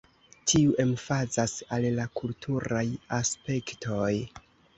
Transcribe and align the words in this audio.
Tiu 0.51 0.71
emfazas 0.83 1.53
al 1.77 1.85
la 1.99 2.07
kulturaj 2.21 2.83
aspektoj. 3.19 4.11